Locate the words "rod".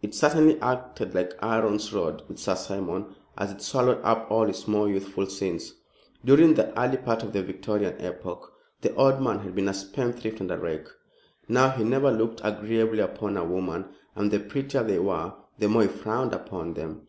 1.92-2.22